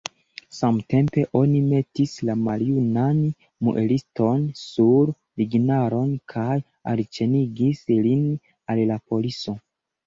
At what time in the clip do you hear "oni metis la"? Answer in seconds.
1.39-2.37